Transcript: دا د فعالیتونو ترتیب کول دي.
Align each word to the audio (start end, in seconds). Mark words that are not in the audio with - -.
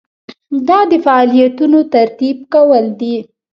دا 0.67 0.79
د 0.91 0.93
فعالیتونو 1.05 1.79
ترتیب 1.93 2.37
کول 2.53 2.85
دي. 2.99 3.15